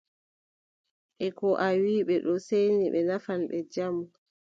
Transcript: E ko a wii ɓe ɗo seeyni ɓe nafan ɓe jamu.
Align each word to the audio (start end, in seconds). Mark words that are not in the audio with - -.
E 1.25 1.27
ko 1.37 1.47
a 1.65 1.67
wii 1.81 2.05
ɓe 2.07 2.15
ɗo 2.25 2.33
seeyni 2.47 2.85
ɓe 2.93 2.99
nafan 3.09 3.41
ɓe 3.49 3.57
jamu. 3.73 4.03